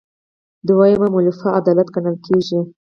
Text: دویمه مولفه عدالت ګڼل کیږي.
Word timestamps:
دویمه 0.67 1.07
مولفه 1.13 1.47
عدالت 1.59 1.87
ګڼل 1.95 2.15
کیږي. 2.25 2.59